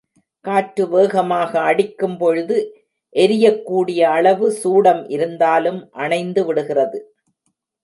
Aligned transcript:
காற்று 0.45 0.83
வேகமாக 0.87 1.51
அடிக்கும் 1.61 2.15
பொழுது 2.17 2.57
எரியக் 3.15 3.61
கூடிய 3.63 4.09
அளவு 4.09 4.49
சூடம் 4.51 5.09
இருந்தாலும் 5.09 5.81
அணைந்துவிடுகிறது! 5.97 6.99